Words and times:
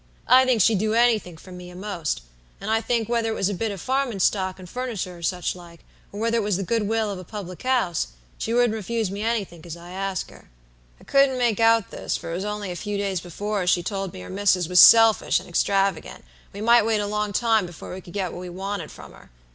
I 0.27 0.45
think 0.45 0.61
she'd 0.63 0.79
do 0.79 0.95
any 0.95 1.19
think 1.19 1.39
for 1.39 1.51
me 1.51 1.69
a'most; 1.69 2.21
and 2.59 2.71
I 2.71 2.81
think, 2.81 3.07
whether 3.07 3.29
it 3.29 3.35
was 3.35 3.49
a 3.49 3.53
bit 3.53 3.71
o' 3.71 3.77
farming 3.77 4.19
stock 4.19 4.57
and 4.57 4.67
furniture 4.67 5.19
or 5.19 5.21
such 5.21 5.53
like, 5.55 5.81
or 6.11 6.19
whether 6.19 6.37
it 6.39 6.43
was 6.43 6.57
the 6.57 6.63
good 6.63 6.87
will 6.87 7.11
of 7.11 7.19
a 7.19 7.23
public 7.23 7.61
house, 7.61 8.07
she 8.39 8.51
wouldn't 8.51 8.73
refuse 8.73 9.11
me 9.11 9.21
anythink 9.21 9.63
as 9.63 9.77
I 9.77 9.91
asked 9.91 10.31
her.' 10.31 10.49
"I 10.99 11.03
couldn't 11.03 11.37
make 11.37 11.59
out 11.59 11.91
this, 11.91 12.17
for 12.17 12.31
it 12.31 12.35
was 12.35 12.45
only 12.45 12.71
a 12.71 12.75
few 12.75 12.97
days 12.97 13.19
before 13.21 13.61
as 13.61 13.69
she'd 13.69 13.85
told 13.85 14.11
me 14.11 14.21
her 14.21 14.29
missus 14.31 14.67
was 14.67 14.79
selfish 14.79 15.39
and 15.39 15.47
extravagant, 15.47 16.21
and 16.21 16.23
we 16.51 16.61
might 16.61 16.81
wait 16.81 16.97
a 16.99 17.05
long 17.05 17.31
time 17.31 17.67
before 17.67 17.93
we 17.93 18.01
could 18.01 18.13
get 18.13 18.31
what 18.33 18.41
we 18.41 18.49
wanted 18.49 18.89
from 18.91 19.11
her. 19.11 19.29